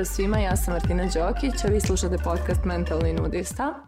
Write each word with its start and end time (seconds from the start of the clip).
Pozdrav 0.00 0.14
svima, 0.14 0.38
ja 0.38 0.56
sam 0.56 0.74
Martina 0.74 1.04
Đokić, 1.14 1.64
a 1.64 1.68
vi 1.68 1.80
slušate 1.80 2.16
podcast 2.24 2.64
Mentalni 2.64 3.12
nudista. 3.12 3.86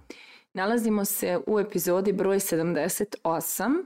Nalazimo 0.52 1.04
se 1.04 1.38
u 1.46 1.60
epizodi 1.60 2.12
broj 2.12 2.36
78 2.36 3.84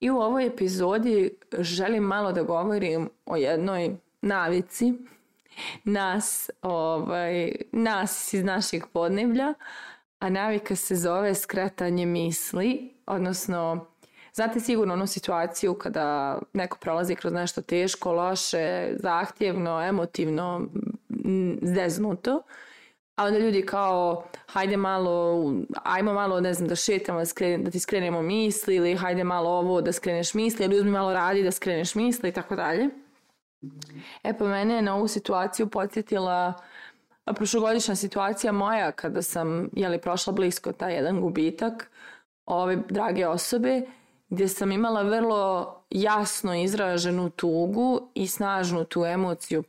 i 0.00 0.10
u 0.10 0.16
ovoj 0.16 0.46
epizodi 0.46 1.30
želim 1.58 2.02
malo 2.02 2.32
da 2.32 2.42
govorim 2.42 3.10
o 3.26 3.36
jednoj 3.36 3.96
navici 4.22 4.94
nas, 5.84 6.50
ovaj, 6.62 7.52
nas 7.72 8.32
iz 8.32 8.44
naših 8.44 8.84
podneblja, 8.92 9.54
a 10.18 10.30
navika 10.30 10.76
se 10.76 10.96
zove 10.96 11.34
skretanje 11.34 12.06
misli, 12.06 12.94
odnosno 13.06 13.86
Znate 14.34 14.60
sigurno 14.60 14.94
onu 14.94 15.06
situaciju 15.06 15.74
kada 15.74 16.38
neko 16.52 16.78
prolazi 16.78 17.14
kroz 17.14 17.32
nešto 17.32 17.62
teško, 17.62 18.12
loše, 18.12 18.94
zahtjevno, 18.98 19.82
emotivno, 19.88 20.66
zeznuto, 21.62 22.42
a 23.16 23.24
onda 23.24 23.38
ljudi 23.38 23.66
kao 23.66 24.24
hajde 24.46 24.76
malo, 24.76 25.44
ajmo 25.84 26.12
malo, 26.12 26.40
ne 26.40 26.54
znam, 26.54 26.68
da 26.68 26.76
šetamo, 26.76 27.18
da, 27.18 27.24
skren, 27.24 27.64
da 27.64 27.70
ti 27.70 27.80
skrenemo 27.80 28.22
misli 28.22 28.76
ili 28.76 28.96
hajde 28.96 29.24
malo 29.24 29.50
ovo 29.50 29.80
da 29.80 29.92
skreneš 29.92 30.34
misli 30.34 30.64
ili 30.64 30.78
uzmi 30.78 30.90
malo 30.90 31.12
radi 31.12 31.42
da 31.42 31.50
skreneš 31.50 31.94
misli 31.94 32.28
i 32.28 32.32
tako 32.32 32.56
dalje. 32.56 32.88
E 34.22 34.38
pa 34.38 34.44
mene 34.44 34.74
je 34.74 34.82
na 34.82 34.96
ovu 34.96 35.08
situaciju 35.08 35.66
podsjetila 35.66 36.54
prošlogodišnja 37.36 37.94
situacija 37.94 38.52
moja 38.52 38.92
kada 38.92 39.22
sam 39.22 39.68
jeli, 39.72 40.00
prošla 40.00 40.32
blisko 40.32 40.72
taj 40.72 40.94
jedan 40.94 41.20
gubitak 41.20 41.90
ove 42.46 42.76
drage 42.76 43.26
osobe 43.26 43.82
gdje 44.28 44.48
sam 44.48 44.72
imala 44.72 45.02
vrlo 45.02 45.74
jasno 45.90 46.54
izraženu 46.54 47.30
tugu 47.30 48.08
i 48.14 48.26
snažnu 48.26 48.84
tu 48.84 49.04
emociju 49.04 49.62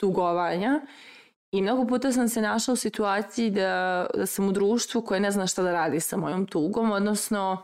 tugovanja 0.00 0.80
i 1.52 1.62
mnogo 1.62 1.86
puta 1.86 2.12
sam 2.12 2.28
se 2.28 2.40
našla 2.40 2.72
u 2.72 2.76
situaciji 2.76 3.50
da, 3.50 4.06
da 4.14 4.26
sam 4.26 4.48
u 4.48 4.52
društvu 4.52 5.02
koje 5.02 5.20
ne 5.20 5.30
zna 5.30 5.46
šta 5.46 5.62
da 5.62 5.72
radi 5.72 6.00
sa 6.00 6.16
mojom 6.16 6.46
tugom, 6.46 6.90
odnosno 6.90 7.62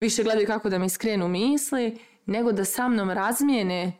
više 0.00 0.22
gledaju 0.22 0.46
kako 0.46 0.68
da 0.68 0.78
mi 0.78 0.88
skrenu 0.88 1.28
misli, 1.28 1.98
nego 2.26 2.52
da 2.52 2.64
sa 2.64 2.88
mnom 2.88 3.10
razmijene 3.10 3.92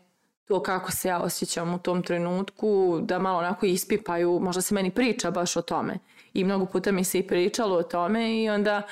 to 0.45 0.63
kako 0.63 0.93
se 0.93 1.09
ja 1.09 1.21
osjećam 1.21 1.75
u 1.75 1.79
tom 1.79 2.03
trenutku, 2.03 3.01
da 3.03 3.19
malo 3.19 3.39
onako 3.39 3.67
ispipaju, 3.67 4.41
možda 4.41 4.63
se 4.63 4.75
meni 4.75 4.91
priča 4.91 5.31
baš 5.31 5.57
o 5.57 5.63
tome. 5.63 5.99
I 6.35 6.45
mnogo 6.45 6.67
puta 6.67 6.93
mi 6.93 7.05
se 7.05 7.19
i 7.19 7.27
pričalo 7.27 7.77
o 7.77 7.83
tome 7.83 8.43
i 8.43 8.49
onda 8.49 8.83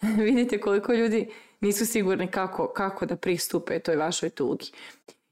vidite 0.26 0.60
koliko 0.60 0.92
ljudi 0.92 1.30
nisu 1.60 1.86
sigurni 1.86 2.26
kako, 2.26 2.72
kako 2.72 3.06
da 3.06 3.16
pristupe 3.16 3.78
toj 3.78 3.96
vašoj 3.96 4.30
tugi. 4.30 4.72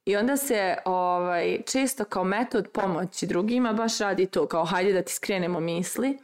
I 0.05 0.17
onda 0.17 0.37
se 0.37 0.77
ovaj, 0.85 1.63
često 1.67 2.05
kao 2.05 2.25
metod 2.25 2.69
pomoći 2.69 3.27
drugima 3.27 3.73
baš 3.73 3.99
radi 3.99 4.27
to 4.27 4.47
kao 4.47 4.65
hajde 4.65 4.93
da 4.93 5.03
ti 5.03 5.13
skrenemo 5.13 5.61
misli, 5.61 6.19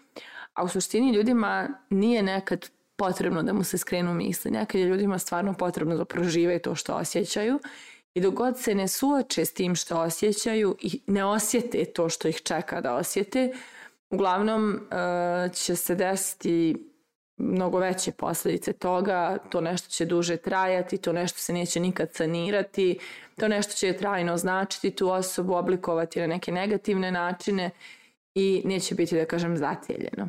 a 0.54 0.64
u 0.64 0.68
suštini 0.68 1.12
ljudima 1.12 1.68
nije 1.90 2.22
nekad 2.22 2.70
potrebno 2.96 3.42
da 3.42 3.52
mu 3.52 3.64
se 3.64 3.78
skrenu 3.78 4.14
misli. 4.14 4.50
Nekad 4.50 4.80
je 4.80 4.86
ljudima 4.86 5.18
stvarno 5.18 5.54
potrebno 5.54 5.96
da 5.96 6.04
prožive 6.04 6.58
to 6.58 6.74
što 6.74 6.94
osjećaju 6.94 7.60
i 8.14 8.20
dok 8.20 8.34
god 8.34 8.60
se 8.60 8.74
ne 8.74 8.88
suoče 8.88 9.44
s 9.44 9.54
tim 9.54 9.74
što 9.74 10.00
osjećaju 10.00 10.76
i 10.80 11.00
ne 11.06 11.24
osjete 11.24 11.84
to 11.84 12.08
što 12.08 12.28
ih 12.28 12.42
čeka 12.42 12.80
da 12.80 12.94
osjete, 12.94 13.52
uglavnom 14.10 14.70
uh, 14.72 15.52
će 15.52 15.76
se 15.76 15.94
desiti 15.94 16.87
mnogo 17.38 17.78
veće 17.78 18.12
posljedice 18.12 18.72
toga, 18.72 19.38
to 19.50 19.60
nešto 19.60 19.88
će 19.88 20.04
duže 20.04 20.36
trajati, 20.36 20.98
to 20.98 21.12
nešto 21.12 21.38
se 21.38 21.52
neće 21.52 21.80
nikad 21.80 22.12
sanirati, 22.12 22.98
to 23.36 23.48
nešto 23.48 23.72
će 23.72 23.92
trajno 23.92 24.32
označiti 24.32 24.90
tu 24.90 25.10
osobu, 25.10 25.54
oblikovati 25.54 26.20
na 26.20 26.26
neke 26.26 26.52
negativne 26.52 27.12
načine 27.12 27.70
i 28.34 28.62
neće 28.64 28.94
biti, 28.94 29.16
da 29.16 29.24
kažem, 29.24 29.56
zatijeljeno. 29.56 30.28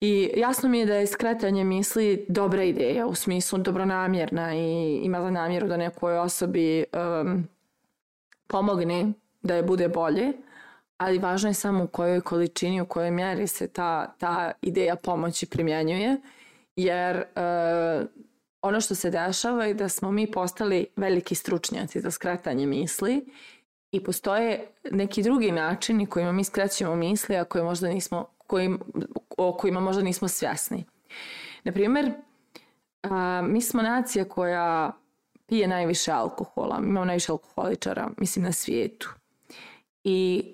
I 0.00 0.30
jasno 0.36 0.68
mi 0.68 0.78
je 0.78 0.86
da 0.86 0.94
je 0.94 1.06
skretanje 1.06 1.64
misli 1.64 2.24
dobra 2.28 2.62
ideja, 2.62 3.06
u 3.06 3.14
smislu 3.14 3.58
dobronamjerna 3.58 4.54
i 4.54 5.00
ima 5.02 5.22
za 5.22 5.30
namjeru 5.30 5.68
da 5.68 5.76
nekoj 5.76 6.18
osobi 6.18 6.84
um, 7.22 7.48
pomogne 8.46 9.12
da 9.42 9.54
je 9.54 9.62
bude 9.62 9.88
bolje, 9.88 10.32
ali 10.98 11.18
važno 11.18 11.50
je 11.50 11.54
samo 11.54 11.84
u 11.84 11.86
kojoj 11.86 12.20
količini, 12.20 12.80
u 12.80 12.86
kojoj 12.86 13.10
mjeri 13.10 13.46
se 13.46 13.68
ta, 13.68 14.14
ta 14.18 14.52
ideja 14.62 14.96
pomoći 14.96 15.46
primjenjuje, 15.46 16.16
jer 16.76 17.16
uh, 17.16 18.06
ono 18.62 18.80
što 18.80 18.94
se 18.94 19.10
dešava 19.10 19.64
je 19.64 19.74
da 19.74 19.88
smo 19.88 20.12
mi 20.12 20.30
postali 20.30 20.86
veliki 20.96 21.34
stručnjaci 21.34 22.00
za 22.00 22.10
skretanje 22.10 22.66
misli 22.66 23.26
i 23.92 24.04
postoje 24.04 24.66
neki 24.90 25.22
drugi 25.22 25.52
načini 25.52 26.06
kojima 26.06 26.32
mi 26.32 26.44
skrećemo 26.44 26.96
misli, 26.96 27.36
a 27.36 27.44
koje 27.44 27.64
možda 27.64 27.88
nismo, 27.88 28.26
kojim, 28.46 28.80
o 29.36 29.56
kojima 29.56 29.80
možda 29.80 30.02
nismo 30.02 30.28
svjesni. 30.28 30.84
Naprimjer, 31.64 32.12
uh, 33.04 33.10
mi 33.42 33.60
smo 33.62 33.82
nacija 33.82 34.24
koja 34.24 34.92
pije 35.46 35.68
najviše 35.68 36.12
alkohola, 36.12 36.78
imamo 36.82 37.04
najviše 37.04 37.32
alkoholičara, 37.32 38.10
mislim, 38.16 38.44
na 38.44 38.52
svijetu. 38.52 39.14
I 40.04 40.44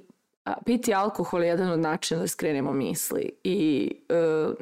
piti 0.67 0.95
alkohol 0.95 1.43
je 1.43 1.49
jedan 1.49 1.71
od 1.71 1.81
načina 1.81 2.21
da 2.21 2.27
skrenemo 2.27 2.73
misli 2.73 3.31
i 3.45 3.91
e, 4.09 4.15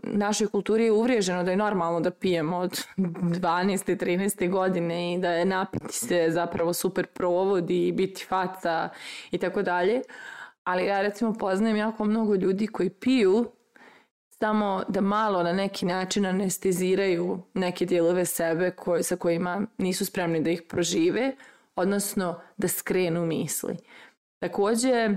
našoj 0.03 0.49
kulturi 0.49 0.85
je 0.85 0.93
uvriježeno 0.93 1.43
da 1.43 1.51
je 1.51 1.57
normalno 1.57 2.01
da 2.01 2.11
pijemo 2.11 2.57
od 2.57 2.85
12. 2.97 3.97
13. 3.97 4.51
godine 4.51 5.15
i 5.15 5.19
da 5.19 5.33
je 5.33 5.45
napiti 5.45 5.93
se 5.93 6.27
zapravo 6.31 6.73
super 6.73 7.07
provodi 7.07 7.89
i 7.89 7.93
biti 7.93 8.25
faca 8.25 8.89
i 9.31 9.39
tako 9.39 9.63
dalje. 9.63 10.03
Ali 10.65 10.87
ja 10.87 11.03
recimo 11.03 11.35
poznajem 11.35 11.77
jako 11.77 12.05
mnogo 12.05 12.35
ljudi 12.35 12.67
koji 12.67 12.91
piju 12.91 13.47
samo 14.29 14.83
da 14.89 15.01
malo 15.01 15.43
na 15.43 15.53
neki 15.53 15.87
način 15.87 16.27
anesteziraju 16.27 17.43
neke 17.55 17.87
dijelove 17.87 18.25
sebe 18.25 18.71
koje, 18.71 19.03
sa 19.03 19.17
kojima 19.17 19.67
nisu 19.79 20.07
spremni 20.07 20.41
da 20.41 20.51
ih 20.51 20.63
prožive, 20.69 21.33
odnosno 21.77 22.41
da 22.57 22.69
skrenu 22.69 23.27
misli. 23.27 23.77
Takođe, 24.39 25.17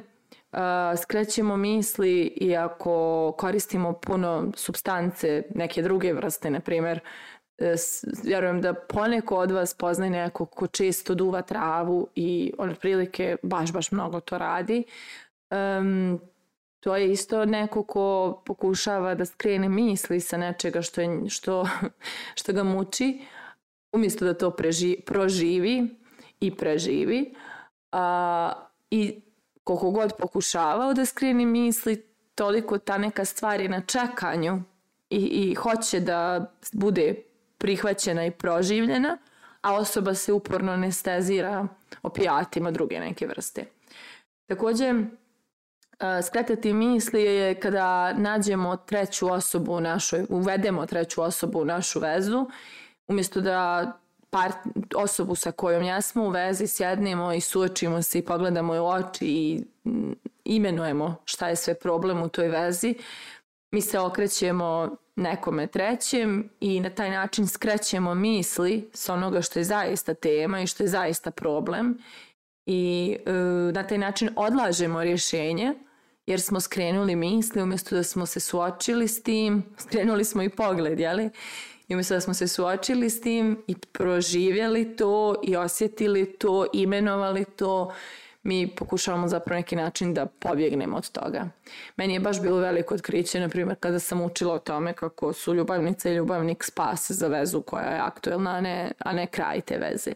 skrećemo 0.97 1.57
misli 1.57 2.21
i 2.21 2.55
ako 2.55 3.33
koristimo 3.37 3.93
puno 3.93 4.51
substance, 4.55 5.43
neke 5.55 5.81
druge 5.81 6.13
vrste, 6.13 6.49
na 6.49 6.59
primjer, 6.59 6.99
e, 7.57 7.75
vjerujem 8.23 8.61
da 8.61 8.73
poneko 8.73 9.37
od 9.37 9.51
vas 9.51 9.73
poznaje 9.73 10.11
neko 10.11 10.45
ko 10.45 10.67
često 10.67 11.15
duva 11.15 11.41
travu 11.41 12.07
i 12.15 12.53
on 12.57 12.69
otprilike 12.69 13.35
baš, 13.43 13.73
baš 13.73 13.91
mnogo 13.91 14.19
to 14.19 14.37
radi. 14.37 14.83
Um, 15.51 16.19
to 16.79 16.95
je 16.95 17.11
isto 17.11 17.45
neko 17.45 17.83
ko 17.83 18.41
pokušava 18.45 19.15
da 19.15 19.25
skrene 19.25 19.69
misli 19.69 20.19
sa 20.19 20.37
nečega 20.37 20.81
što, 20.81 21.01
je, 21.01 21.29
što, 21.29 21.67
što 22.39 22.53
ga 22.53 22.63
muči, 22.63 23.21
umjesto 23.93 24.25
da 24.25 24.33
to 24.33 24.51
preži, 24.51 24.97
proživi 25.05 25.87
i 26.39 26.55
preživi. 26.55 27.33
A, 27.91 28.51
I 28.91 29.24
koliko 29.65 29.91
god 29.91 30.13
pokušavao 30.17 30.93
da 30.93 31.05
skreni 31.05 31.45
misli, 31.45 32.05
toliko 32.35 32.77
ta 32.77 32.97
neka 32.97 33.25
stvar 33.25 33.61
je 33.61 33.69
na 33.69 33.81
čekanju 33.81 34.61
i, 35.09 35.17
i 35.17 35.55
hoće 35.55 35.99
da 35.99 36.51
bude 36.73 37.15
prihvaćena 37.57 38.25
i 38.25 38.31
proživljena, 38.31 39.17
a 39.61 39.75
osoba 39.75 40.13
se 40.13 40.33
uporno 40.33 40.71
anestezira 40.71 41.67
opijatima 42.03 42.71
druge 42.71 42.99
neke 42.99 43.27
vrste. 43.27 43.65
Takođe, 44.45 44.93
skretati 46.27 46.73
misli 46.73 47.23
je 47.23 47.59
kada 47.59 48.13
nađemo 48.13 48.75
treću 48.77 49.31
osobu 49.31 49.73
u 49.73 49.81
našoj, 49.81 50.25
uvedemo 50.29 50.85
treću 50.85 51.21
osobu 51.21 51.59
u 51.59 51.65
našu 51.65 51.99
vezu, 51.99 52.45
umjesto 53.07 53.41
da 53.41 53.91
part, 54.35 54.57
osobu 54.95 55.35
sa 55.35 55.51
kojom 55.51 55.83
ja 55.83 56.01
smo 56.01 56.23
u 56.23 56.29
vezi 56.29 56.67
sjednemo 56.67 57.33
i 57.33 57.41
suočimo 57.41 58.01
se 58.01 58.19
i 58.19 58.25
pogledamo 58.25 58.73
u 58.73 58.87
oči 58.87 59.25
i 59.25 59.63
mm, 59.85 60.11
imenujemo 60.45 61.15
šta 61.25 61.47
je 61.47 61.55
sve 61.55 61.73
problem 61.73 62.21
u 62.21 62.29
toj 62.29 62.47
vezi, 62.47 62.95
mi 63.71 63.81
se 63.81 63.99
okrećemo 63.99 64.95
nekome 65.15 65.67
trećem 65.67 66.49
i 66.59 66.79
na 66.79 66.89
taj 66.89 67.09
način 67.09 67.47
skrećemo 67.47 68.13
misli 68.13 68.89
s 68.93 69.09
onoga 69.09 69.41
što 69.41 69.59
je 69.59 69.63
zaista 69.63 70.13
tema 70.13 70.61
i 70.61 70.67
što 70.67 70.83
je 70.83 70.87
zaista 70.87 71.31
problem 71.31 71.97
i 72.65 73.17
e, 73.25 73.31
na 73.73 73.87
taj 73.87 73.97
način 73.97 74.29
odlažemo 74.35 75.03
rješenje 75.03 75.73
jer 76.25 76.41
smo 76.41 76.59
skrenuli 76.59 77.15
misli 77.15 77.61
umjesto 77.61 77.95
da 77.95 78.03
smo 78.03 78.25
se 78.25 78.39
suočili 78.39 79.07
s 79.07 79.23
tim, 79.23 79.63
skrenuli 79.87 80.25
smo 80.25 80.43
i 80.43 80.49
pogled, 80.49 80.99
jeli? 80.99 81.29
I 81.87 81.93
umjesto 81.93 82.13
da 82.13 82.21
smo 82.21 82.33
se 82.33 82.47
suočili 82.47 83.09
s 83.09 83.21
tim 83.21 83.63
i 83.67 83.75
proživjeli 83.91 84.95
to 84.95 85.35
i 85.43 85.55
osjetili 85.55 86.25
to, 86.25 86.65
imenovali 86.73 87.45
to, 87.45 87.93
mi 88.45 88.67
pokušavamo 88.67 89.27
zapravo 89.27 89.59
neki 89.59 89.75
način 89.75 90.13
da 90.13 90.25
pobjegnemo 90.25 90.97
od 90.97 91.09
toga. 91.11 91.49
Meni 91.95 92.13
je 92.13 92.19
baš 92.19 92.41
bilo 92.41 92.57
veliko 92.57 92.95
otkriće, 92.95 93.39
na 93.39 93.49
primjer, 93.49 93.77
kada 93.79 93.99
sam 93.99 94.21
učila 94.21 94.53
o 94.53 94.59
tome 94.59 94.93
kako 94.93 95.33
su 95.33 95.53
ljubavnica 95.53 96.09
i 96.09 96.15
ljubavnik 96.15 96.63
spas 96.63 97.11
za 97.11 97.27
vezu 97.27 97.61
koja 97.61 97.85
je 97.85 97.99
aktuelna, 97.99 98.51
a 98.51 98.61
ne, 98.61 98.91
a 98.99 99.13
ne 99.13 99.27
kraj 99.27 99.61
te 99.61 99.77
veze. 99.77 100.11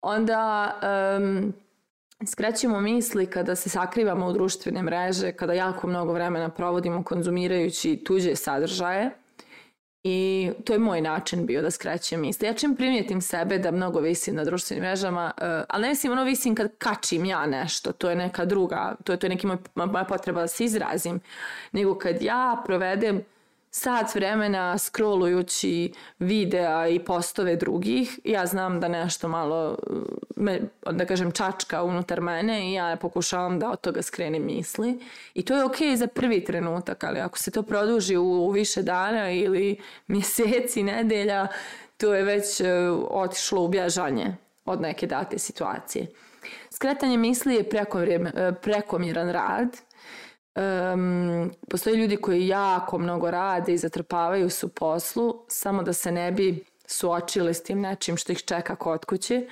Onda 0.00 0.72
um, 1.18 1.52
skrećemo 2.26 2.80
misli 2.80 3.26
kada 3.26 3.54
se 3.54 3.68
sakrivamo 3.68 4.26
u 4.26 4.32
društvene 4.32 4.82
mreže, 4.82 5.32
kada 5.32 5.52
jako 5.52 5.86
mnogo 5.86 6.12
vremena 6.12 6.48
provodimo 6.48 7.04
konzumirajući 7.04 7.96
tuđe 8.04 8.36
sadržaje. 8.36 9.10
I 10.04 10.50
to 10.64 10.72
je 10.72 10.78
moj 10.78 11.00
način 11.00 11.46
bio 11.46 11.62
da 11.62 11.70
skrećem 11.70 12.20
misli. 12.20 12.46
Ja 12.46 12.54
čim 12.54 12.76
primijetim 12.76 13.20
sebe 13.20 13.58
da 13.58 13.70
mnogo 13.70 14.00
visim 14.00 14.34
na 14.34 14.44
društvenim 14.44 14.84
mrežama, 14.84 15.32
uh, 15.36 15.42
ali 15.68 15.82
ne 15.82 15.88
mislim 15.88 16.12
ono 16.12 16.24
visim 16.24 16.54
kad 16.54 16.70
kačim 16.78 17.24
ja 17.24 17.46
nešto, 17.46 17.92
to 17.92 18.10
je 18.10 18.16
neka 18.16 18.44
druga, 18.44 18.94
to 19.04 19.12
je, 19.12 19.18
to 19.18 19.26
je 19.26 19.30
neki 19.30 19.46
moj, 19.46 19.56
moja 19.74 20.04
potreba 20.04 20.40
da 20.40 20.48
se 20.48 20.64
izrazim, 20.64 21.20
nego 21.72 21.98
kad 21.98 22.22
ja 22.22 22.62
provedem 22.66 23.24
sat 23.70 24.14
vremena 24.14 24.78
scrollujući 24.78 25.92
videa 26.18 26.88
i 26.88 26.98
postove 26.98 27.56
drugih, 27.56 28.20
ja 28.24 28.46
znam 28.46 28.80
da 28.80 28.88
nešto 28.88 29.28
malo, 29.28 29.78
me, 30.42 30.60
da 30.90 31.06
kažem, 31.06 31.32
čačka 31.32 31.82
unutar 31.82 32.20
mene 32.20 32.70
i 32.70 32.72
ja 32.72 32.96
pokušavam 33.00 33.58
da 33.58 33.70
od 33.70 33.80
toga 33.80 34.02
skrenem 34.02 34.44
misli. 34.44 34.98
I 35.34 35.42
to 35.42 35.56
je 35.56 35.64
okej 35.64 35.88
okay 35.88 35.96
za 35.96 36.06
prvi 36.06 36.44
trenutak, 36.44 37.04
ali 37.04 37.20
ako 37.20 37.38
se 37.38 37.50
to 37.50 37.62
produži 37.62 38.16
u, 38.16 38.24
u 38.24 38.50
više 38.50 38.82
dana 38.82 39.30
ili 39.30 39.76
mjeseci, 40.06 40.82
nedelja, 40.82 41.46
to 41.96 42.14
je 42.14 42.22
već 42.22 42.60
uh, 42.60 42.66
otišlo 43.10 43.64
u 43.64 43.68
bježanje 43.68 44.36
od 44.64 44.80
neke 44.80 45.06
date 45.06 45.38
situacije. 45.38 46.06
Skretanje 46.70 47.16
misli 47.16 47.54
je 47.54 47.60
e, 47.60 48.52
prekomjeran 48.62 49.30
rad 49.30 49.76
Um, 50.54 51.50
postoje 51.70 51.96
ljudi 51.96 52.16
koji 52.16 52.48
jako 52.48 52.98
mnogo 52.98 53.30
rade 53.30 53.72
i 53.72 53.78
zatrpavaju 53.78 54.50
se 54.50 54.66
u 54.66 54.68
poslu 54.68 55.44
samo 55.48 55.82
da 55.82 55.92
se 55.92 56.12
ne 56.12 56.32
bi 56.32 56.64
suočili 56.86 57.54
s 57.54 57.62
tim 57.62 57.80
nečim 57.80 58.16
što 58.16 58.32
ih 58.32 58.44
čeka 58.44 58.76
kod 58.76 59.04
kuće. 59.04 59.46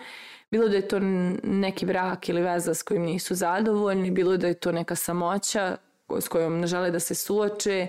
Bilo 0.51 0.69
da 0.69 0.77
je 0.77 0.89
to 0.89 0.99
neki 1.43 1.87
brak 1.87 2.29
ili 2.29 2.43
veza 2.43 2.75
s 2.75 2.83
kojim 2.83 3.03
nisu 3.03 3.35
zadovoljni, 3.35 4.11
bilo 4.11 4.37
da 4.37 4.47
je 4.47 4.55
to 4.55 4.73
neka 4.73 4.95
samoća 4.95 5.77
s 6.21 6.29
kojom 6.29 6.61
ne 6.61 6.67
žele 6.67 6.91
da 6.91 7.01
se 7.01 7.15
suoče, 7.15 7.89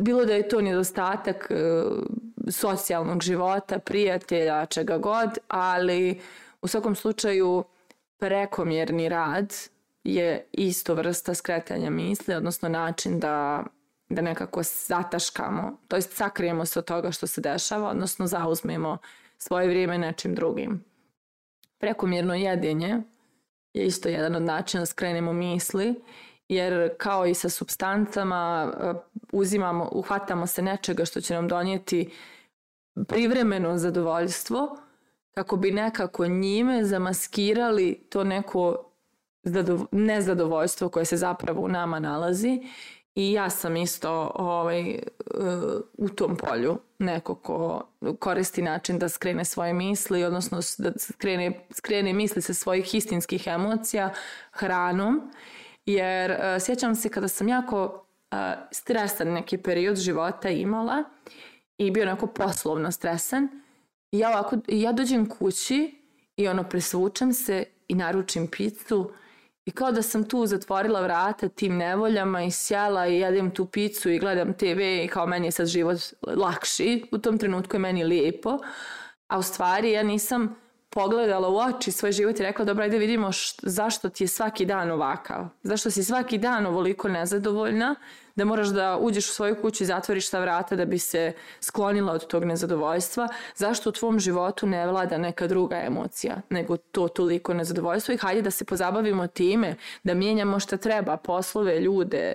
bilo 0.00 0.24
da 0.24 0.34
je 0.34 0.48
to 0.48 0.60
nedostatak 0.60 1.50
uh, 1.50 2.02
socijalnog 2.50 3.22
života, 3.22 3.78
prijatelja, 3.78 4.66
čega 4.66 4.98
god, 4.98 5.38
ali 5.48 6.20
u 6.62 6.68
svakom 6.68 6.94
slučaju 6.94 7.64
prekomjerni 8.18 9.08
rad 9.08 9.54
je 10.04 10.46
isto 10.52 10.94
vrsta 10.94 11.34
skretanja 11.34 11.90
misli, 11.90 12.34
odnosno 12.34 12.68
način 12.68 13.20
da, 13.20 13.64
da 14.08 14.22
nekako 14.22 14.62
zataškamo, 14.62 15.78
to 15.88 15.96
jest 15.96 16.16
sakrijemo 16.16 16.66
se 16.66 16.78
od 16.78 16.84
toga 16.84 17.10
što 17.10 17.26
se 17.26 17.40
dešava, 17.40 17.90
odnosno 17.90 18.26
zauzmemo 18.26 18.98
svoje 19.38 19.68
vrijeme 19.68 19.98
nečim 19.98 20.34
drugim. 20.34 20.95
Prekomjerno 21.78 22.34
jedinje 22.34 23.02
je 23.74 23.86
isto 23.86 24.08
jedan 24.08 24.36
od 24.36 24.42
načina 24.42 24.80
da 24.80 24.86
skrenemo 24.86 25.32
misli, 25.32 25.94
jer 26.48 26.90
kao 26.98 27.26
i 27.26 27.34
sa 27.34 27.48
substancama 27.48 28.72
e, 28.80 28.92
uzimamo, 29.32 29.88
uhvatamo 29.92 30.46
se 30.46 30.62
nečega 30.62 31.04
što 31.04 31.20
će 31.20 31.34
nam 31.34 31.48
donijeti 31.48 32.10
privremeno 33.08 33.78
zadovoljstvo, 33.78 34.76
kako 35.34 35.56
bi 35.56 35.70
nekako 35.70 36.26
njime 36.26 36.84
zamaskirali 36.84 38.06
to 38.08 38.24
neko 38.24 38.90
nezadovoljstvo 39.92 40.88
koje 40.88 41.04
se 41.04 41.16
zapravo 41.16 41.62
u 41.62 41.68
nama 41.68 41.98
nalazi 41.98 42.60
i 43.16 43.32
ja 43.32 43.50
sam 43.50 43.76
isto 43.76 44.32
ovaj, 44.34 44.98
uh, 45.34 45.80
u 45.98 46.08
tom 46.08 46.36
polju 46.36 46.78
neko 46.98 47.34
ko 47.34 47.82
koristi 48.18 48.62
način 48.62 48.98
da 48.98 49.08
skrene 49.08 49.44
svoje 49.44 49.72
misli, 49.72 50.24
odnosno 50.24 50.58
da 50.78 50.92
skrene, 50.98 51.66
skrene 51.70 52.12
misli 52.12 52.42
sa 52.42 52.54
svojih 52.54 52.94
istinskih 52.94 53.46
emocija 53.46 54.12
hranom, 54.50 55.30
jer 55.86 56.30
uh, 56.30 56.62
sjećam 56.62 56.94
se 56.94 57.08
kada 57.08 57.28
sam 57.28 57.48
jako 57.48 57.84
uh, 57.84 58.38
stresan 58.70 59.28
neki 59.28 59.58
period 59.58 59.96
života 59.96 60.50
imala 60.50 61.04
i 61.78 61.90
bio 61.90 62.02
onako 62.02 62.26
poslovno 62.26 62.92
stresan, 62.92 63.48
ja, 64.12 64.28
ovako, 64.28 64.56
ja 64.68 64.92
dođem 64.92 65.28
kući 65.28 66.02
i 66.36 66.48
ono 66.48 66.68
presvučem 66.68 67.32
se 67.32 67.64
i 67.88 67.94
naručim 67.94 68.46
picu 68.46 69.10
I 69.66 69.70
kao 69.70 69.92
da 69.92 70.02
sam 70.02 70.24
tu 70.24 70.46
zatvorila 70.46 71.00
vrata 71.00 71.48
tim 71.48 71.76
nevoljama 71.76 72.42
i 72.42 72.50
sjela 72.50 73.06
i 73.06 73.18
jedem 73.18 73.50
tu 73.50 73.66
picu 73.66 74.10
i 74.10 74.18
gledam 74.18 74.54
TV 74.54 74.80
i 75.04 75.08
kao 75.12 75.26
meni 75.26 75.46
je 75.46 75.50
sad 75.50 75.66
život 75.66 75.98
lakši. 76.22 77.04
U 77.12 77.18
tom 77.18 77.38
trenutku 77.38 77.76
je 77.76 77.80
meni 77.80 78.04
lijepo. 78.04 78.58
A 79.28 79.38
u 79.38 79.42
stvari 79.42 79.92
ja 79.92 80.02
nisam 80.02 80.56
pogledala 80.90 81.48
u 81.48 81.56
oči 81.56 81.92
svoj 81.92 82.12
život 82.12 82.40
i 82.40 82.42
rekla 82.42 82.64
dobro 82.64 82.84
ajde 82.84 82.98
vidimo 82.98 83.32
št, 83.32 83.60
zašto 83.62 84.08
ti 84.08 84.24
je 84.24 84.28
svaki 84.28 84.64
dan 84.64 84.90
ovakav. 84.90 85.48
Zašto 85.62 85.90
si 85.90 86.04
svaki 86.04 86.38
dan 86.38 86.66
ovoliko 86.66 87.08
nezadovoljna 87.08 87.94
da 88.36 88.44
moraš 88.44 88.68
da 88.68 88.98
uđeš 89.00 89.30
u 89.30 89.32
svoju 89.32 89.56
kuću 89.62 89.82
i 89.82 89.86
zatvoriš 89.86 90.30
ta 90.30 90.40
vrata 90.40 90.76
da 90.76 90.84
bi 90.84 90.98
se 90.98 91.32
sklonila 91.60 92.12
od 92.12 92.26
tog 92.26 92.44
nezadovoljstva, 92.44 93.28
zašto 93.54 93.88
u 93.88 93.92
tvom 93.92 94.18
životu 94.18 94.66
ne 94.66 94.86
vlada 94.86 95.18
neka 95.18 95.46
druga 95.46 95.76
emocija 95.76 96.36
nego 96.50 96.76
to 96.76 97.08
toliko 97.08 97.54
nezadovoljstvo 97.54 98.14
i 98.14 98.16
hajde 98.16 98.42
da 98.42 98.50
se 98.50 98.64
pozabavimo 98.64 99.26
time, 99.26 99.74
da 100.04 100.14
mijenjamo 100.14 100.60
šta 100.60 100.76
treba, 100.76 101.16
poslove, 101.16 101.80
ljude, 101.80 102.32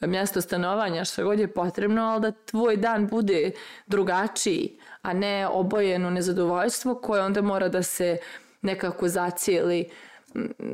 mjesto 0.00 0.40
stanovanja, 0.40 1.04
što 1.04 1.24
god 1.24 1.38
je 1.38 1.54
potrebno, 1.54 2.02
ali 2.02 2.20
da 2.20 2.32
tvoj 2.32 2.76
dan 2.76 3.08
bude 3.08 3.50
drugačiji, 3.86 4.78
a 5.02 5.12
ne 5.12 5.48
obojeno 5.48 6.10
nezadovoljstvo 6.10 6.94
koje 6.94 7.22
onda 7.22 7.42
mora 7.42 7.68
da 7.68 7.82
se 7.82 8.18
nekako 8.62 9.08
zacijeli 9.08 9.90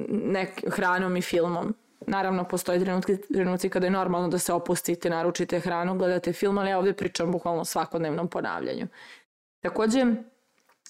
nek, 0.08 0.64
hranom 0.70 1.16
i 1.16 1.22
filmom. 1.22 1.74
Naravno, 2.06 2.44
postoje 2.44 2.80
trenutki, 2.80 3.16
trenutci 3.16 3.68
kada 3.68 3.86
je 3.86 3.90
normalno 3.90 4.28
da 4.28 4.38
se 4.38 4.52
opustite, 4.52 5.10
naručite 5.10 5.60
hranu, 5.60 5.98
gledate 5.98 6.32
film, 6.32 6.58
ali 6.58 6.70
ja 6.70 6.78
ovdje 6.78 6.92
pričam 6.92 7.32
bukvalno 7.32 7.60
o 7.60 7.64
svakodnevnom 7.64 8.28
ponavljanju. 8.28 8.86
Takođe, 9.60 10.04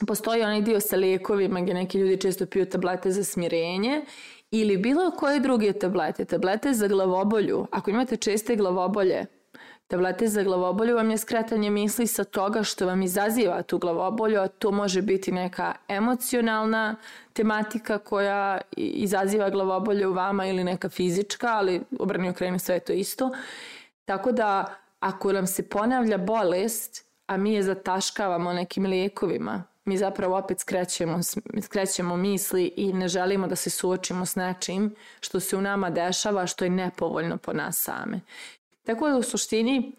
postoji 0.06 0.42
onaj 0.42 0.62
dio 0.62 0.80
sa 0.80 0.96
lijekovima 0.96 1.60
gdje 1.60 1.74
neki 1.74 1.98
ljudi 1.98 2.20
često 2.20 2.46
piju 2.46 2.66
tablete 2.66 3.10
za 3.10 3.24
smirenje 3.24 4.04
ili 4.50 4.76
bilo 4.76 5.10
koje 5.10 5.40
druge 5.40 5.72
tablete, 5.72 6.24
tablete 6.24 6.72
za 6.72 6.88
glavobolju. 6.88 7.66
Ako 7.70 7.90
imate 7.90 8.16
česte 8.16 8.56
glavobolje, 8.56 9.26
Tablete 9.88 10.28
za 10.28 10.42
glavobolju 10.42 10.96
vam 10.96 11.10
je 11.10 11.18
skretanje 11.18 11.70
misli 11.70 12.06
sa 12.06 12.24
toga 12.24 12.62
što 12.62 12.86
vam 12.86 13.02
izaziva 13.02 13.62
tu 13.62 13.78
glavobolju, 13.78 14.40
a 14.40 14.48
to 14.48 14.70
može 14.70 15.02
biti 15.02 15.32
neka 15.32 15.74
emocionalna 15.88 16.96
tematika 17.32 17.98
koja 17.98 18.60
izaziva 18.76 19.50
glavobolje 19.50 20.06
u 20.06 20.12
vama 20.12 20.46
ili 20.46 20.64
neka 20.64 20.88
fizička, 20.88 21.48
ali 21.48 21.82
obrani 21.98 22.28
okreni 22.28 22.58
sve 22.58 22.80
to 22.80 22.92
isto. 22.92 23.30
Tako 24.04 24.32
da 24.32 24.74
ako 25.00 25.32
nam 25.32 25.46
se 25.46 25.68
ponavlja 25.68 26.18
bolest, 26.18 27.06
a 27.26 27.36
mi 27.36 27.52
je 27.52 27.62
zataškavamo 27.62 28.52
nekim 28.52 28.86
lijekovima, 28.86 29.64
mi 29.84 29.96
zapravo 29.96 30.38
opet 30.38 30.60
skrećemo, 30.60 31.20
skrećemo 31.62 32.16
misli 32.16 32.72
i 32.76 32.92
ne 32.92 33.08
želimo 33.08 33.46
da 33.46 33.56
se 33.56 33.70
suočimo 33.70 34.26
s 34.26 34.36
nečim 34.36 34.94
što 35.20 35.40
se 35.40 35.56
u 35.56 35.60
nama 35.60 35.90
dešava, 35.90 36.46
što 36.46 36.64
je 36.64 36.70
nepovoljno 36.70 37.36
po 37.36 37.52
nas 37.52 37.78
same. 37.78 38.20
Tako 38.86 39.08
da 39.08 39.16
u 39.16 39.22
suštini 39.22 39.92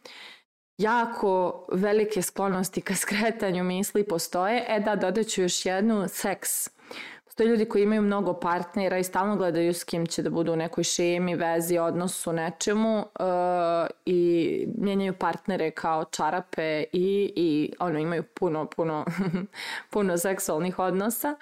jako 0.78 1.66
velike 1.72 2.22
sklonosti 2.22 2.82
ka 2.82 2.96
skretanju 2.96 3.64
misli 3.64 4.04
postoje. 4.04 4.66
E 4.68 4.80
da, 4.80 4.96
dodaću 4.96 5.42
još 5.42 5.66
jednu, 5.66 6.08
seks. 6.08 6.70
Postoje 7.26 7.50
ljudi 7.50 7.66
koji 7.66 7.84
imaju 7.84 8.02
mnogo 8.02 8.34
partnera 8.34 8.98
i 8.98 9.04
stalno 9.04 9.36
gledaju 9.36 9.74
s 9.74 9.84
kim 9.84 10.06
će 10.06 10.24
da 10.24 10.30
budu 10.30 10.54
u 10.54 10.56
nekoj 10.56 10.84
šemi, 10.84 11.36
vezi, 11.36 11.78
odnosu, 11.78 12.34
nečemu 12.34 12.98
uh, 13.00 13.06
i 14.06 14.68
mijenjaju 14.78 15.14
partnere 15.14 15.72
kao 15.72 16.06
čarape 16.06 16.84
i, 16.94 17.34
i 17.36 17.74
ono, 17.80 18.00
imaju 18.00 18.24
puno, 18.24 18.66
puno, 18.66 19.06
puno 19.92 20.18
seksualnih 20.18 20.80
odnosa 20.80 21.36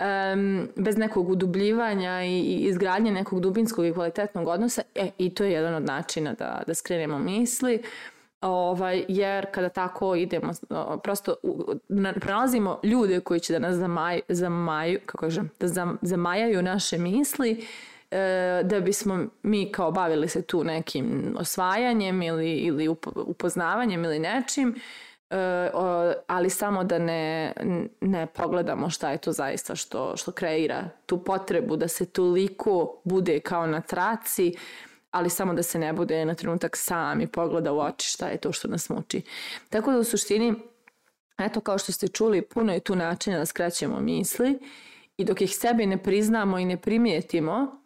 um, 0.00 0.68
bez 0.76 0.96
nekog 0.96 1.28
udubljivanja 1.28 2.24
i, 2.24 2.40
i 2.40 2.56
izgradnje 2.56 3.12
nekog 3.12 3.40
dubinskog 3.40 3.86
i 3.86 3.92
kvalitetnog 3.92 4.48
odnosa, 4.48 4.82
e, 4.94 5.10
i 5.18 5.34
to 5.34 5.44
je 5.44 5.52
jedan 5.52 5.74
od 5.74 5.84
načina 5.84 6.32
da, 6.32 6.62
da 6.66 6.74
skrenemo 6.74 7.18
misli, 7.18 7.82
ovaj, 8.40 9.04
jer 9.08 9.46
kada 9.52 9.68
tako 9.68 10.14
idemo, 10.14 10.52
prosto 11.02 11.34
pronalazimo 12.20 12.80
ljude 12.82 13.20
koji 13.20 13.40
će 13.40 13.52
da 13.52 13.58
nas 13.58 13.76
zamaj, 13.76 14.20
zamaju, 14.28 15.00
kako 15.06 15.20
kažem, 15.20 15.50
da 15.60 15.68
zam, 15.68 15.98
zamajaju 16.02 16.62
naše 16.62 16.98
misli, 16.98 17.66
e, 18.10 18.62
da 18.64 18.80
bismo 18.80 19.24
mi 19.42 19.72
kao 19.72 19.90
bavili 19.90 20.28
se 20.28 20.42
tu 20.42 20.64
nekim 20.64 21.36
osvajanjem 21.38 22.22
ili, 22.22 22.52
ili 22.52 22.88
upoznavanjem 23.14 24.04
ili 24.04 24.18
nečim, 24.18 24.74
ali 26.26 26.50
samo 26.50 26.84
da 26.84 26.98
ne, 26.98 27.52
ne 28.00 28.26
pogledamo 28.26 28.90
šta 28.90 29.10
je 29.10 29.18
to 29.18 29.32
zaista 29.32 29.76
što, 29.76 30.16
što 30.16 30.32
kreira 30.32 30.88
tu 31.06 31.24
potrebu 31.24 31.76
da 31.76 31.88
se 31.88 32.06
toliko 32.06 33.00
bude 33.04 33.40
kao 33.40 33.66
na 33.66 33.80
traci, 33.80 34.54
ali 35.10 35.30
samo 35.30 35.54
da 35.54 35.62
se 35.62 35.78
ne 35.78 35.92
bude 35.92 36.24
na 36.24 36.34
trenutak 36.34 36.76
sam 36.76 37.20
i 37.20 37.26
pogleda 37.26 37.72
u 37.72 37.78
oči 37.78 38.08
šta 38.08 38.28
je 38.28 38.36
to 38.36 38.52
što 38.52 38.68
nas 38.68 38.88
muči. 38.88 39.22
Tako 39.70 39.92
da 39.92 39.98
u 39.98 40.04
suštini, 40.04 40.54
eto 41.38 41.60
kao 41.60 41.78
što 41.78 41.92
ste 41.92 42.08
čuli, 42.08 42.42
puno 42.42 42.72
je 42.72 42.80
tu 42.80 42.96
načina 42.96 43.38
da 43.38 43.46
skraćemo 43.46 44.00
misli 44.00 44.58
i 45.16 45.24
dok 45.24 45.40
ih 45.40 45.56
sebi 45.56 45.86
ne 45.86 46.02
priznamo 46.02 46.58
i 46.58 46.64
ne 46.64 46.76
primijetimo, 46.76 47.84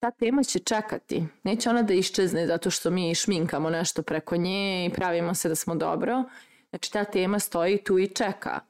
ta 0.00 0.10
tema 0.10 0.42
će 0.42 0.58
čekati. 0.58 1.24
Neće 1.42 1.70
ona 1.70 1.82
da 1.82 1.94
iščezne 1.94 2.46
zato 2.46 2.70
što 2.70 2.90
mi 2.90 3.14
šminkamo 3.14 3.70
nešto 3.70 4.02
preko 4.02 4.36
nje 4.36 4.86
i 4.86 4.90
pravimo 4.90 5.34
se 5.34 5.48
da 5.48 5.54
smo 5.54 5.74
dobro. 5.74 6.24
Znači 6.74 6.92
ta 6.92 7.04
tema 7.04 7.38
stoji 7.38 7.78
tu 7.78 7.98
i 7.98 8.08
čeka. 8.08 8.60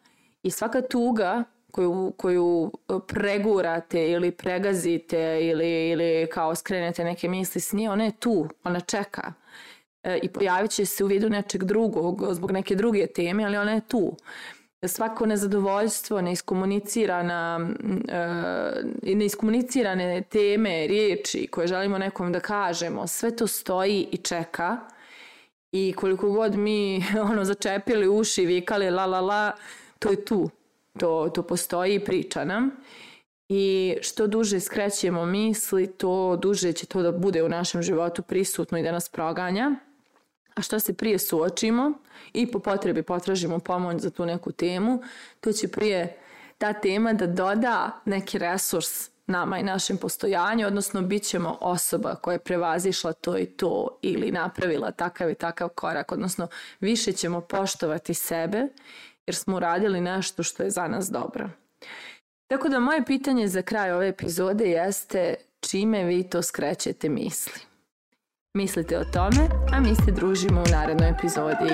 I 0.42 0.50
svaka 0.50 0.82
tuga 0.82 1.44
koju, 1.70 2.12
koju 2.16 2.72
pregurate 3.06 4.10
ili 4.10 4.30
pregazite 4.30 5.38
ili, 5.42 5.90
ili 5.90 6.28
kao 6.32 6.54
skrenete 6.54 7.04
neke 7.04 7.28
misli 7.28 7.60
s 7.60 7.72
nje, 7.72 7.90
ona 7.90 8.04
je 8.04 8.12
tu, 8.12 8.48
ona 8.64 8.80
čeka. 8.80 9.32
E, 10.02 10.18
I 10.22 10.28
pojavit 10.28 10.70
će 10.70 10.86
se 10.86 11.04
u 11.04 11.06
vidu 11.06 11.30
nečeg 11.30 11.64
drugog, 11.64 12.24
zbog 12.30 12.50
neke 12.50 12.74
druge 12.74 13.06
teme, 13.06 13.44
ali 13.44 13.56
ona 13.56 13.72
je 13.72 13.80
tu 13.80 14.16
svako 14.86 15.26
nezadovoljstvo, 15.26 16.20
neiskomunicirana, 16.20 17.70
e, 19.04 19.14
neiskomunicirane 19.14 20.22
teme, 20.22 20.86
riječi 20.86 21.46
koje 21.46 21.66
želimo 21.66 21.98
nekom 21.98 22.32
da 22.32 22.40
kažemo, 22.40 23.06
sve 23.06 23.36
to 23.36 23.46
stoji 23.46 24.08
i 24.12 24.16
čeka 24.16 24.78
i 25.74 25.92
koliko 25.96 26.30
god 26.30 26.56
mi 26.56 27.04
ono 27.30 27.44
začepili 27.44 28.08
uši, 28.08 28.46
vikali 28.46 28.90
la 28.90 29.06
la 29.06 29.20
la, 29.20 29.52
to 29.98 30.10
je 30.10 30.24
tu. 30.24 30.50
To, 30.98 31.30
to 31.34 31.42
postoji 31.42 31.94
i 31.94 32.04
priča 32.04 32.44
nam. 32.44 32.70
I 33.48 33.96
što 34.02 34.26
duže 34.26 34.60
skrećemo 34.60 35.26
misli, 35.26 35.86
to 35.86 36.36
duže 36.36 36.72
će 36.72 36.86
to 36.86 37.02
da 37.02 37.12
bude 37.12 37.42
u 37.42 37.48
našem 37.48 37.82
životu 37.82 38.22
prisutno 38.22 38.78
i 38.78 38.82
da 38.82 38.92
nas 38.92 39.08
proganja. 39.08 39.70
A 40.54 40.62
što 40.62 40.80
se 40.80 40.94
prije 40.94 41.18
suočimo 41.18 41.92
i 42.32 42.46
po 42.46 42.58
potrebi 42.58 43.02
potražimo 43.02 43.58
pomoć 43.58 44.00
za 44.00 44.10
tu 44.10 44.26
neku 44.26 44.52
temu, 44.52 45.02
to 45.40 45.52
će 45.52 45.68
prije 45.68 46.16
ta 46.58 46.72
tema 46.72 47.12
da 47.12 47.26
doda 47.26 48.00
neki 48.04 48.38
resurs 48.38 49.10
nama 49.26 49.58
i 49.58 49.62
našem 49.62 49.96
postojanju, 49.96 50.66
odnosno 50.66 51.02
bit 51.02 51.22
ćemo 51.22 51.58
osoba 51.60 52.14
koja 52.14 52.32
je 52.32 52.38
prevazišla 52.38 53.12
to 53.12 53.38
i 53.38 53.46
to 53.46 53.98
ili 54.02 54.32
napravila 54.32 54.90
takav 54.90 55.30
i 55.30 55.34
takav 55.34 55.68
korak, 55.68 56.12
odnosno 56.12 56.48
više 56.80 57.12
ćemo 57.12 57.40
poštovati 57.40 58.14
sebe 58.14 58.68
jer 59.26 59.36
smo 59.36 59.56
uradili 59.56 60.00
nešto 60.00 60.42
što 60.42 60.62
je 60.62 60.70
za 60.70 60.88
nas 60.88 61.10
dobro. 61.10 61.50
Tako 62.50 62.68
da 62.68 62.80
moje 62.80 63.04
pitanje 63.04 63.48
za 63.48 63.62
kraj 63.62 63.92
ove 63.92 64.08
epizode 64.08 64.64
jeste 64.64 65.34
čime 65.60 66.04
vi 66.04 66.22
to 66.22 66.42
skrećete 66.42 67.08
misli. 67.08 67.60
Mislite 68.56 68.98
o 68.98 69.04
tome, 69.04 69.48
a 69.72 69.80
mi 69.80 69.94
se 69.94 70.12
družimo 70.12 70.60
u 70.60 70.70
narednoj 70.70 71.10
epizodi. 71.10 71.70